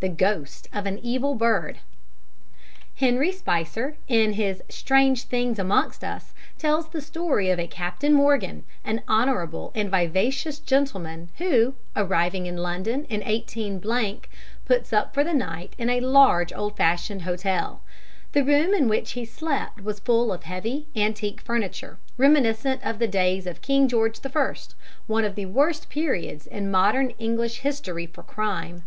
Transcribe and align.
The 0.00 0.10
Ghost 0.10 0.68
of 0.74 0.84
an 0.84 0.98
Evil 0.98 1.34
Bird 1.34 1.78
Henry 2.96 3.32
Spicer, 3.32 3.96
in 4.06 4.34
his 4.34 4.62
Strange 4.68 5.22
Things 5.22 5.58
Amongst 5.58 6.04
Us, 6.04 6.34
tells 6.58 6.90
the 6.90 7.00
story 7.00 7.48
of 7.48 7.58
a 7.58 7.66
Captain 7.66 8.12
Morgan, 8.12 8.64
an 8.84 9.00
honourable 9.08 9.72
and 9.74 9.90
vivacious 9.90 10.58
gentleman, 10.58 11.30
who, 11.38 11.74
arriving 11.96 12.44
in 12.44 12.58
London 12.58 13.04
in 13.06 13.22
18, 13.22 13.80
puts 14.66 14.92
up 14.92 15.14
for 15.14 15.24
the 15.24 15.32
night 15.32 15.72
in 15.78 15.88
a 15.88 16.00
large, 16.00 16.52
old 16.52 16.76
fashioned 16.76 17.22
hotel. 17.22 17.80
The 18.32 18.44
room 18.44 18.74
in 18.74 18.88
which 18.88 19.12
he 19.12 19.24
slept 19.24 19.80
was 19.80 20.00
full 20.00 20.34
of 20.34 20.42
heavy, 20.42 20.86
antique 20.94 21.40
furniture, 21.40 21.96
reminiscent 22.18 22.84
of 22.84 22.98
the 22.98 23.08
days 23.08 23.46
of 23.46 23.62
King 23.62 23.88
George 23.88 24.20
I, 24.22 24.54
one 25.06 25.24
of 25.24 25.34
the 25.34 25.46
worst 25.46 25.88
periods 25.88 26.46
in 26.46 26.70
modern 26.70 27.14
English 27.18 27.60
history 27.60 28.04
for 28.06 28.22
crime. 28.22 28.82